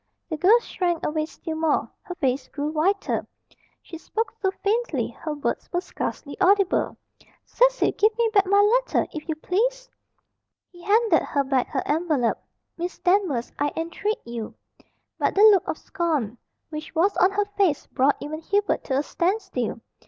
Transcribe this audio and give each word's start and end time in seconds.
The 0.31 0.37
girl 0.37 0.59
shrank 0.61 1.05
away 1.05 1.27
still 1.27 1.57
more. 1.57 1.87
Her 2.01 2.15
face 2.15 2.47
grew 2.47 2.71
whiter. 2.71 3.27
She 3.83 3.99
spoke 3.99 4.33
so 4.41 4.49
faintly 4.63 5.09
her 5.09 5.35
words 5.35 5.71
were 5.71 5.79
scarcely 5.79 6.35
audible. 6.41 6.97
"Cecil! 7.45 7.91
Give 7.91 8.11
me 8.17 8.27
back 8.33 8.47
my 8.47 8.61
letter, 8.61 9.05
if 9.13 9.29
you 9.29 9.35
please!" 9.35 9.91
He 10.71 10.81
handed 10.81 11.21
her 11.21 11.43
back 11.43 11.67
her 11.67 11.83
envelope. 11.85 12.39
"Miss 12.77 12.97
Danvers, 12.97 13.51
I 13.59 13.71
entreat 13.75 14.17
you" 14.25 14.55
But 15.19 15.35
the 15.35 15.43
look 15.51 15.67
of 15.67 15.77
scorn 15.77 16.39
which 16.71 16.95
was 16.95 17.15
on 17.17 17.29
her 17.33 17.45
face 17.45 17.85
brought 17.85 18.17
even 18.19 18.41
Hubert 18.41 18.83
to 18.85 18.97
a 18.97 19.03
standstill. 19.03 19.81